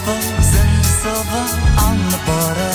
sparkles 0.00 0.50
and 0.62 0.84
silver 0.84 1.46
on 1.86 1.96
the 2.12 2.20
border. 2.28 2.74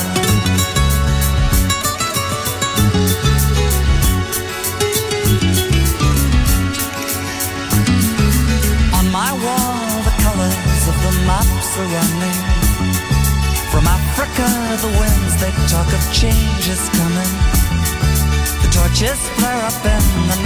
On 8.97 9.05
my 9.11 9.31
wall, 9.43 10.03
the 10.03 10.15
colors 10.23 10.87
of 10.91 10.97
the 11.05 11.13
maps 11.25 11.77
are 11.77 11.89
running. 11.97 12.41
From 13.71 13.87
Africa, 13.87 14.47
the 14.81 14.91
winds 14.99 15.35
they 15.41 15.51
talk 15.67 15.87
of 15.93 16.03
change 16.13 16.67
is 16.67 16.89
coming. 16.89 17.33
The 18.61 18.69
torches 18.71 19.19
flare 19.37 19.61
up 19.65 19.85
in 19.85 20.27
the 20.29 20.43
night 20.43 20.44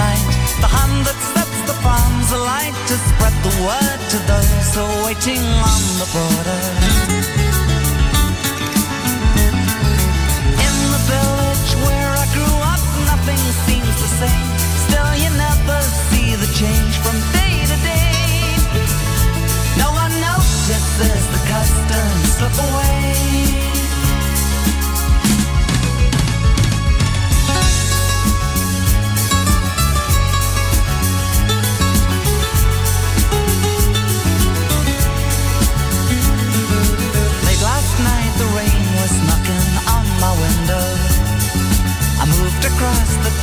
to 2.90 2.98
spread 2.98 3.34
the 3.44 3.54
word 3.62 4.00
to 4.10 4.18
those 4.26 4.74
who 4.74 4.82
are 4.82 5.06
waiting 5.06 5.38
on 5.38 5.82
the 6.02 6.10
border. 6.10 6.62
In 10.58 10.76
the 10.90 11.02
village 11.06 11.72
where 11.86 12.12
I 12.18 12.26
grew 12.34 12.56
up, 12.74 12.82
nothing 13.06 13.42
seems 13.70 13.94
the 14.02 14.12
same. 14.18 14.50
Still, 14.90 15.12
you 15.22 15.30
never 15.38 15.80
see 16.10 16.34
the 16.34 16.50
change 16.58 16.98
from 17.06 17.14
day 17.38 17.62
to 17.70 17.78
day. 17.86 18.58
No 19.78 19.92
one 19.94 20.14
notices 20.26 21.22
the 21.30 21.42
customs 21.46 22.38
slip 22.42 22.58
away. 22.74 23.49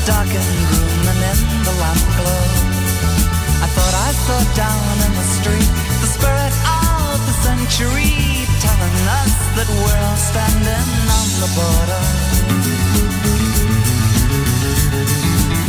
darkened 0.07 0.39
room 0.71 1.03
and 1.11 1.19
in 1.19 1.41
the 1.67 1.75
lamp 1.83 2.05
glow 2.15 2.47
I 3.59 3.67
thought 3.75 3.95
I 4.07 4.11
saw 4.15 4.39
down 4.55 4.95
in 5.03 5.13
the 5.19 5.27
street 5.35 5.71
The 5.99 6.11
spirit 6.15 6.55
of 6.63 7.19
the 7.27 7.35
century 7.43 8.47
Telling 8.63 8.99
us 9.19 9.33
that 9.59 9.67
we're 9.67 10.03
all 10.07 10.21
standing 10.31 10.91
on 11.11 11.29
the 11.43 11.51
border. 11.59 12.05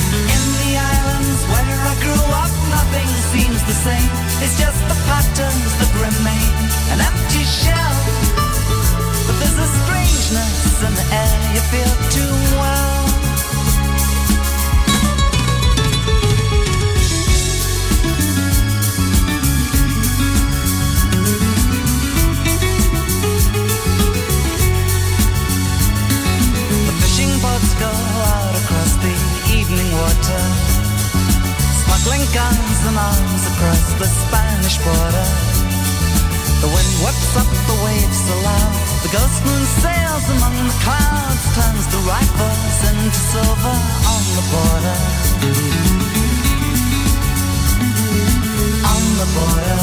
In 0.06 0.44
the 0.62 0.74
islands 0.78 1.42
where 1.50 1.82
I 1.90 1.96
grew 1.98 2.26
up 2.38 2.54
Nothing 2.78 3.10
seems 3.34 3.62
the 3.66 3.78
same. 3.90 4.12
It's 4.46 4.54
just 4.62 4.78
the 4.86 4.98
patterns 5.10 5.72
that 5.82 5.92
remain 5.98 6.54
An 6.94 7.02
empty 7.02 7.42
shell. 7.42 7.98
But 9.26 9.36
there's 9.42 9.58
a 9.66 9.70
strangeness 9.82 10.78
in 10.86 10.94
the 10.94 11.08
air 11.10 11.38
You 11.58 11.62
feel 11.74 11.94
too 12.14 12.34
well. 12.62 12.97
Smuggling 32.08 32.34
guns 32.34 32.80
and 32.88 32.98
arms 32.98 33.44
across 33.52 33.94
the 34.00 34.08
Spanish 34.08 34.78
border. 34.80 35.28
The 36.62 36.70
wind 36.72 36.94
whips 37.04 37.36
up 37.36 37.50
the 37.68 37.78
waves 37.84 38.20
so 38.28 38.36
loud. 38.48 38.74
The 39.04 39.12
ghost 39.12 39.44
moon 39.46 39.64
sails 39.84 40.26
among 40.36 40.56
the 40.56 40.78
clouds, 40.84 41.44
turns 41.56 41.86
the 41.92 42.00
rifles 42.08 42.78
into 42.90 43.20
silver 43.32 43.78
on 44.14 44.24
the 44.38 44.46
border. 44.54 44.98
On 48.92 49.04
the 49.20 49.28
border. 49.36 49.82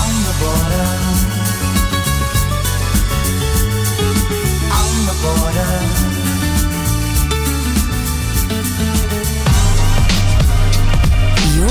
On 0.00 0.10
the 0.26 0.34
border. 0.42 0.88
On 4.78 4.92
the 5.08 5.14
border. 5.22 6.19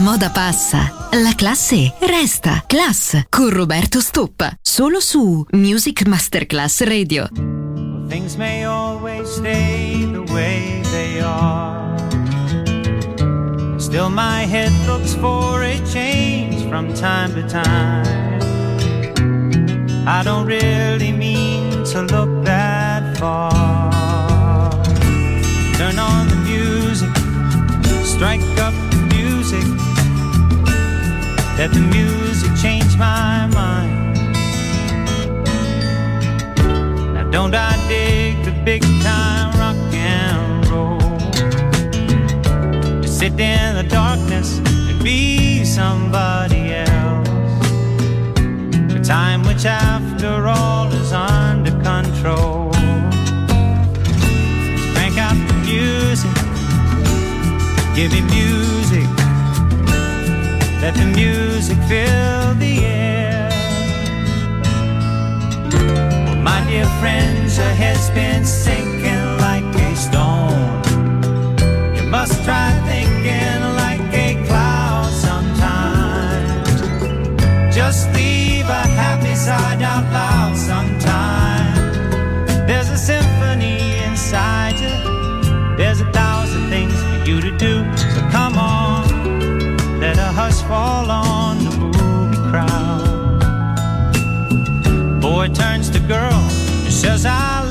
Moda 0.00 0.30
passa, 0.30 1.08
la 1.12 1.34
classe 1.34 1.92
resta. 2.00 2.64
Class 2.66 3.26
con 3.28 3.50
Roberto 3.50 4.00
Stoppa. 4.00 4.50
Solo 4.62 4.98
su 4.98 5.44
Music 5.52 6.06
Masterclass 6.06 6.80
Radio. 6.84 7.28
Things 8.08 8.34
may 8.36 8.64
always 8.64 9.28
stay 9.28 10.06
the 10.10 10.24
way 10.32 10.80
they 10.90 11.20
are. 11.20 11.94
Still, 13.78 14.08
my 14.08 14.46
head 14.46 14.72
looks 14.86 15.14
for 15.14 15.62
a 15.62 15.78
change 15.84 16.66
from 16.68 16.94
time 16.94 17.34
to 17.34 17.46
time. 17.46 18.40
I 20.06 20.22
don't 20.24 20.46
really 20.46 21.12
mean 21.12 21.84
to 21.92 22.00
look 22.02 22.42
that 22.44 23.18
far. 23.18 24.70
Turn 25.76 25.98
on 25.98 26.28
the 26.28 26.36
music, 26.36 27.10
strike 28.02 28.40
up. 28.58 28.89
Let 31.60 31.74
the 31.74 31.80
music 31.80 32.56
change 32.56 32.96
my 32.96 33.46
mind. 33.48 34.16
Now, 37.12 37.30
don't 37.30 37.54
I 37.54 37.76
dig 37.86 38.42
the 38.46 38.52
big 38.64 38.80
time 39.02 39.52
rock 39.60 39.76
and 39.92 40.66
roll? 40.70 40.98
To 43.02 43.06
sit 43.06 43.38
in 43.38 43.74
the 43.74 43.86
darkness 43.86 44.56
and 44.56 45.04
be 45.04 45.62
somebody 45.66 46.72
else. 46.72 47.28
A 48.94 49.00
time 49.04 49.42
which, 49.42 49.66
after 49.66 50.46
all, 50.46 50.90
is 50.94 51.12
under 51.12 51.72
control. 51.82 52.72
Crank 54.94 55.18
out 55.18 55.36
the 55.46 55.56
music, 55.68 56.34
give 57.94 58.12
me 58.12 58.22
music. 58.34 58.69
Let 60.80 60.94
the 60.94 61.04
music 61.04 61.76
fill 61.90 62.54
the 62.54 62.84
air. 62.86 63.50
Well, 66.24 66.36
my 66.36 66.64
dear 66.68 66.86
friends, 67.00 67.58
your 67.58 67.66
head's 67.66 68.08
been 68.10 68.46
sinking 68.46 69.26
like 69.44 69.62
a 69.74 69.94
stone. 69.94 70.82
You 71.94 72.04
must 72.04 72.42
try 72.44 72.72
thinking 72.88 73.62
like 73.76 74.00
a 74.14 74.42
cloud 74.46 75.10
sometimes. 75.12 76.80
Just 77.76 78.08
leave 78.14 78.64
a 78.64 78.86
happy 79.02 79.34
side 79.34 79.82
out 79.82 80.10
loud 80.14 80.49
fall 90.70 91.10
on 91.10 91.58
the 91.64 91.70
movie 91.78 92.36
crowd. 92.48 93.02
Boy 95.20 95.48
turns 95.48 95.90
to 95.90 95.98
girl 95.98 96.40
and 96.84 96.92
says, 96.92 97.26
I 97.26 97.69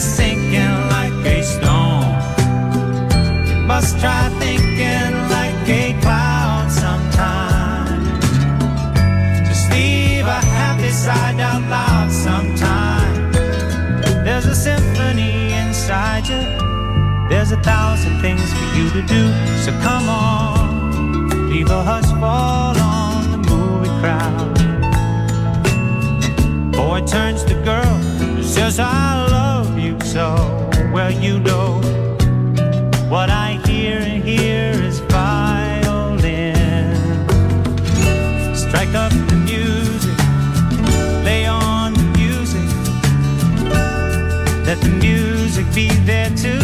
sinking 0.00 0.88
like 0.90 1.12
a 1.26 1.42
stone. 1.42 2.14
You 3.46 3.66
must 3.66 3.98
try 4.00 4.28
thinking 4.40 5.14
like 5.30 5.68
a 5.68 5.92
cloud 6.00 6.70
sometime. 6.70 8.04
Just 9.46 9.70
leave 9.70 10.26
a 10.26 10.40
happy 10.58 10.90
side 10.90 11.40
out 11.40 11.62
loud 11.62 12.10
sometime. 12.10 13.32
There's 14.24 14.46
a 14.46 14.54
symphony 14.54 15.52
inside 15.52 16.26
you. 16.28 16.42
There's 17.28 17.52
a 17.52 17.60
thousand 17.62 18.20
things 18.20 18.52
for 18.52 18.66
you 18.76 18.90
to 18.90 19.02
do. 19.02 19.32
So 19.62 19.70
come 19.80 20.08
on, 20.08 21.48
leave 21.50 21.70
a 21.70 21.82
hush 21.82 22.10
fall 22.20 22.76
on 22.78 23.30
the 23.32 23.38
movie 23.50 23.94
crowd. 24.00 24.54
Boy 26.72 27.00
turns 27.06 27.44
to 27.44 27.54
girl, 27.62 28.42
says 28.42 28.78
I 28.78 29.26
love 29.30 29.73
you 29.94 30.06
so. 30.06 30.70
Well, 30.92 31.10
you 31.10 31.38
know 31.38 31.80
what 33.08 33.30
I 33.30 33.60
hear 33.66 33.98
and 33.98 34.22
hear 34.22 34.70
is 34.70 35.00
violin. 35.00 36.54
Strike 38.54 38.94
up 38.94 39.12
the 39.12 39.36
music, 39.44 40.18
lay 41.24 41.46
on 41.46 41.94
the 41.94 42.04
music. 42.18 42.68
Let 44.66 44.80
the 44.80 44.90
music 45.00 45.66
be 45.74 45.88
there 46.04 46.30
too. 46.36 46.63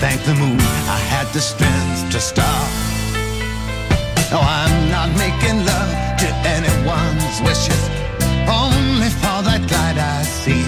thank 0.00 0.22
the 0.24 0.34
moon 0.34 0.58
I 0.88 1.00
had 1.12 1.26
the 1.34 1.40
strength 1.40 2.10
to 2.12 2.20
stop. 2.20 2.68
No, 4.32 4.40
I'm 4.40 4.90
not 4.90 5.08
making 5.24 5.58
love 5.64 5.92
to 6.22 6.28
anyone's 6.56 7.38
wishes, 7.48 7.82
only 8.48 9.10
for 9.20 9.38
that 9.48 9.62
light 9.74 9.98
I 9.98 10.22
see. 10.22 10.64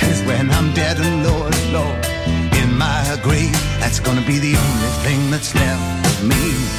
Cause 0.00 0.20
when 0.28 0.50
I'm 0.50 0.72
dead 0.74 0.98
and 0.98 1.22
Lord, 1.28 1.54
Lord, 1.72 2.04
in 2.60 2.76
my 2.76 3.02
grave, 3.22 3.58
that's 3.78 4.00
gonna 4.00 4.26
be 4.26 4.38
the 4.38 4.56
only 4.56 4.92
thing 5.04 5.30
that's 5.30 5.54
left 5.54 6.06
of 6.06 6.28
me. 6.28 6.77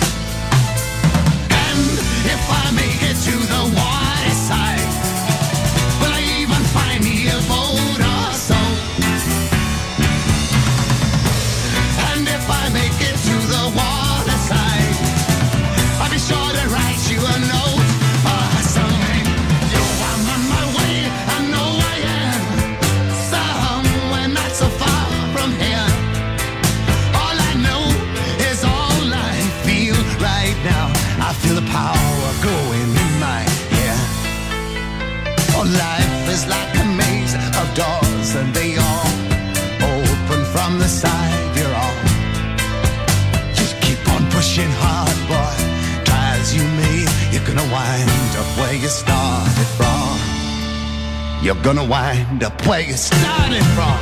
you're 51.50 51.64
gonna 51.64 51.84
wind 51.84 52.44
up 52.44 52.64
where 52.68 52.80
you 52.80 52.96
started 52.96 53.64
from. 53.74 53.98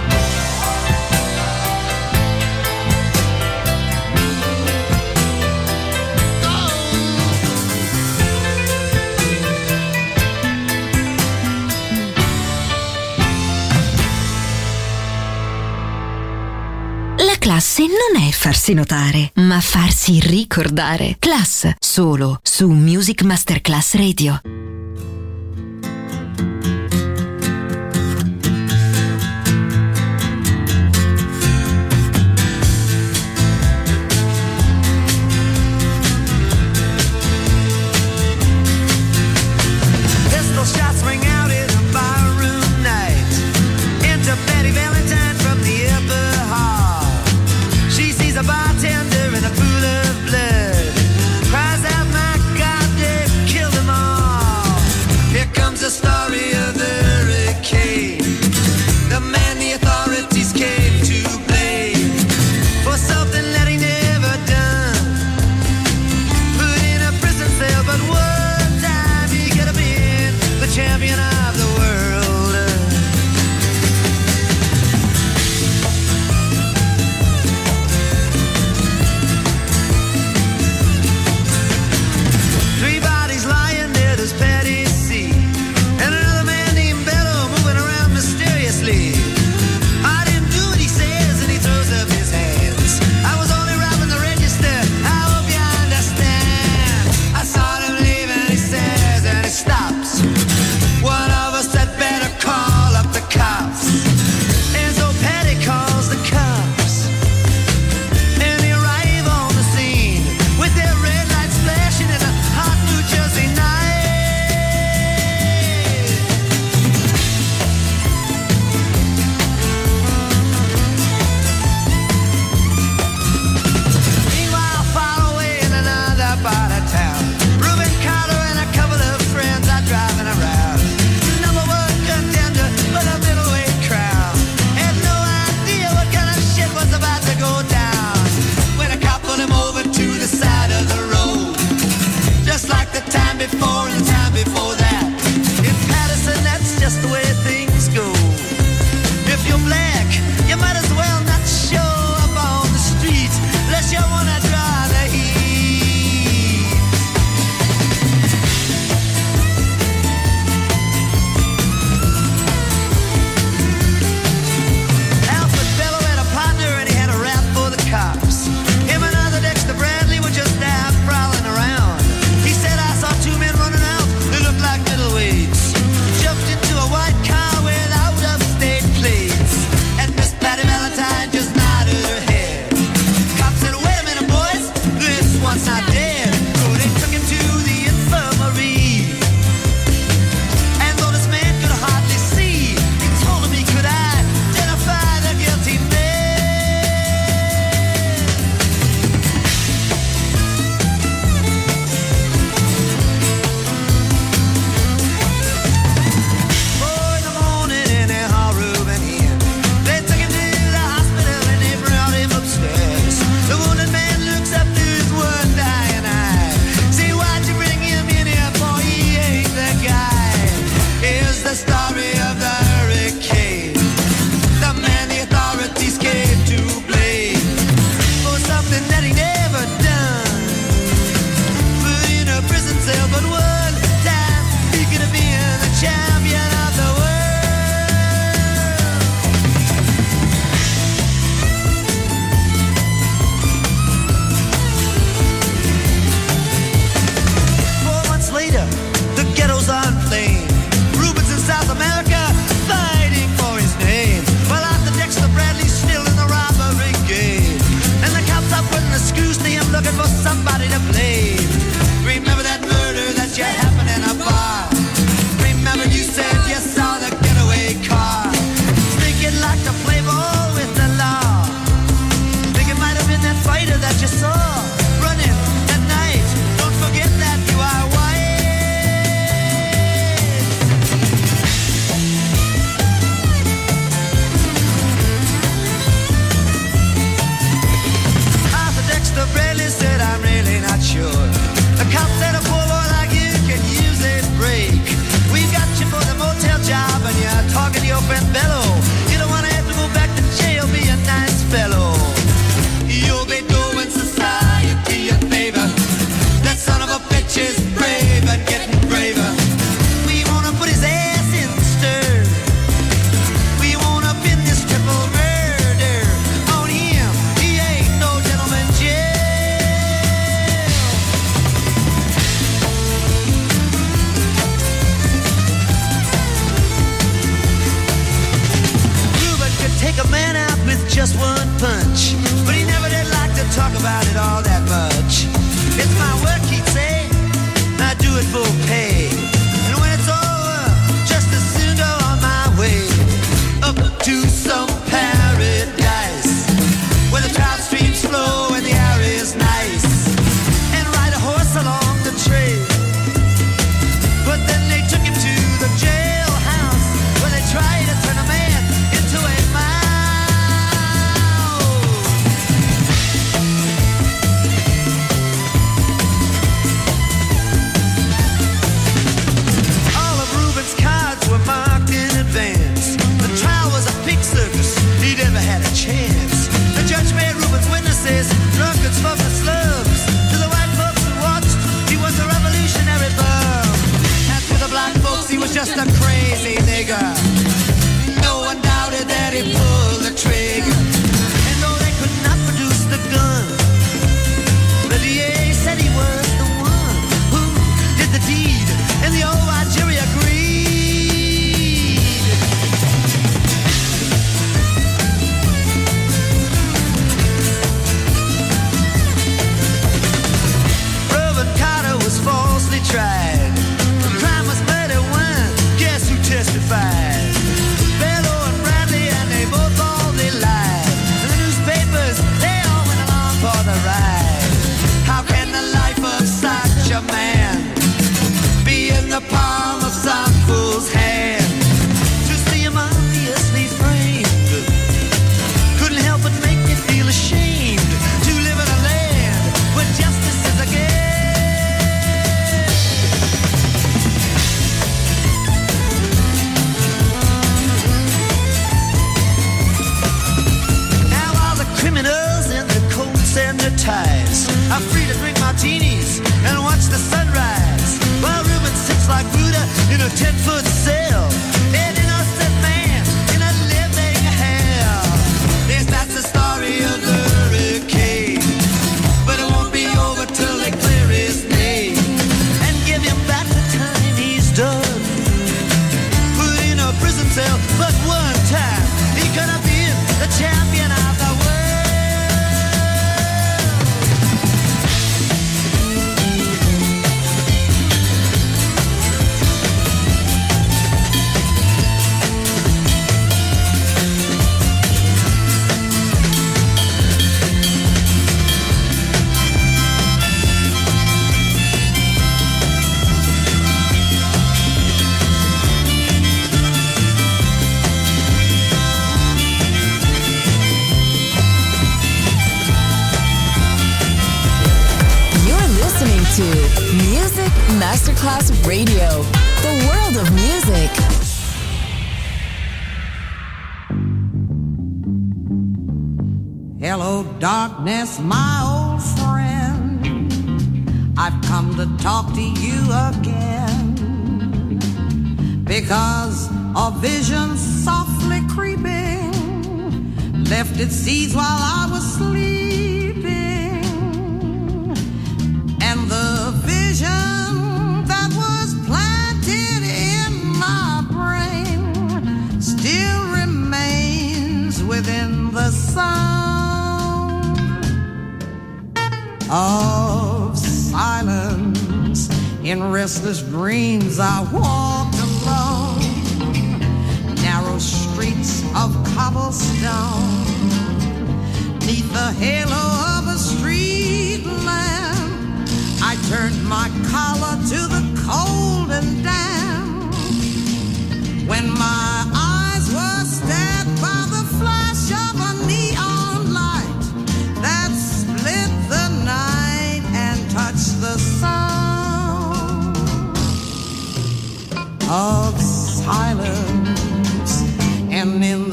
La 17.15 17.37
classe 17.39 17.83
non 17.83 18.21
è 18.21 18.29
farsi 18.31 18.73
notare, 18.73 19.31
ma 19.35 19.61
farsi 19.61 20.19
ricordare. 20.19 21.15
Class, 21.17 21.71
solo 21.79 22.39
su 22.43 22.69
Music 22.69 23.23
Masterclass 23.23 23.93
Radio. 23.93 24.41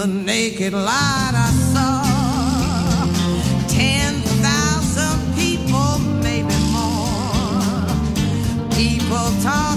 the 0.06 0.12
naked 0.12 0.74
light 0.74 1.32
I 1.34 1.50
saw 1.72 2.02
ten 3.68 4.20
thousand 4.44 5.34
people, 5.34 5.98
maybe 6.22 6.54
more. 6.72 7.88
People 8.74 9.30
talk. 9.42 9.73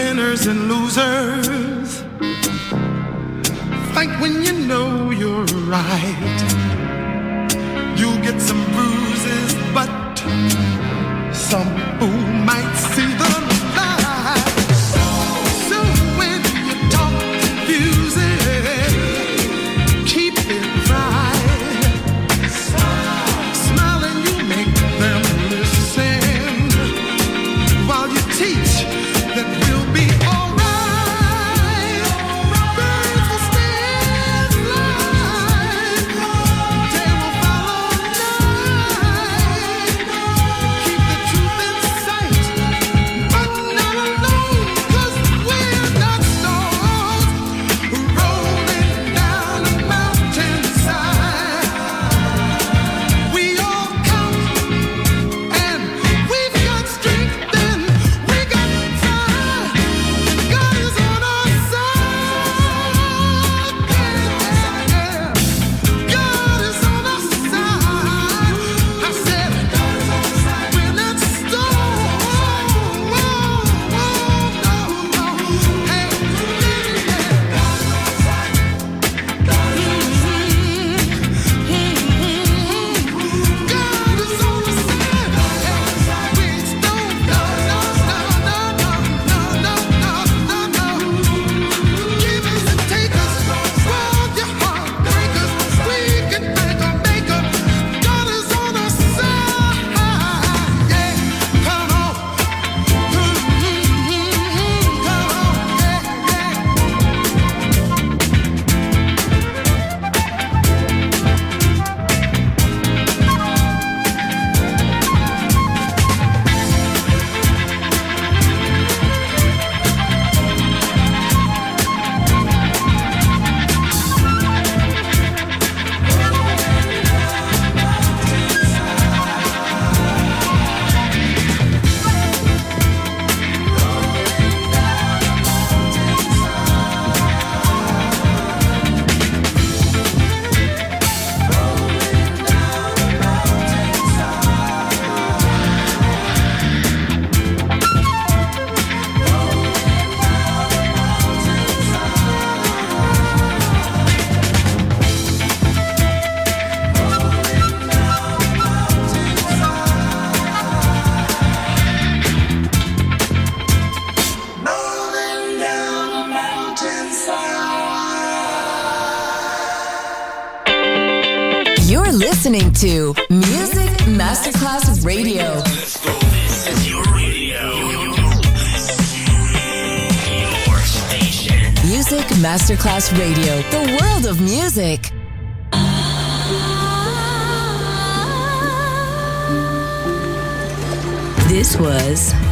winners 0.00 0.46
and 0.46 0.60
losers. 0.72 1.90
Fight 3.94 4.12
when 4.22 4.42
you 4.46 4.54
know 4.70 5.10
you're 5.10 5.50
right. 5.76 6.40
You 8.00 8.08
get 8.26 8.40
some 8.40 8.62
bruises, 8.74 9.50
but 9.76 9.90
some. 11.50 11.70
Ooh. 12.02 12.19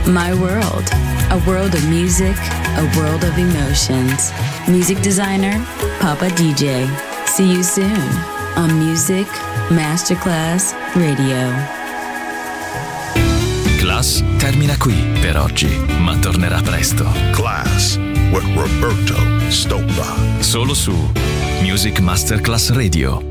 My 0.08 0.32
World, 0.32 0.88
a 1.30 1.38
world 1.46 1.74
of 1.74 1.86
music, 1.86 2.34
a 2.78 2.90
world 2.96 3.24
of 3.24 3.36
emotions. 3.36 4.32
Music 4.66 4.98
designer, 5.02 5.60
Papa 6.00 6.28
DJ. 6.30 6.88
See 7.26 7.52
you 7.52 7.62
soon 7.62 8.08
on 8.56 8.72
Music 8.78 9.26
Masterclass 9.68 10.72
Radio. 10.94 11.52
Klass 13.78 14.24
termina 14.38 14.78
qui 14.78 14.94
per 15.20 15.36
oggi, 15.36 15.68
ma 15.98 16.16
tornerà 16.16 16.62
presto. 16.62 17.04
Klass 17.32 17.96
with 18.32 18.46
Roberto 18.54 19.14
Stoppa. 19.50 20.16
Solo 20.38 20.72
su 20.72 20.94
Music 21.60 22.00
Masterclass 22.00 22.70
Radio. 22.70 23.27